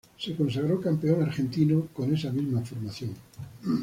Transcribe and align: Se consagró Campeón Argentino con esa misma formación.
Se 0.17 0.35
consagró 0.35 0.81
Campeón 0.81 1.21
Argentino 1.21 1.87
con 1.93 2.11
esa 2.11 2.31
misma 2.31 2.65
formación. 2.65 3.11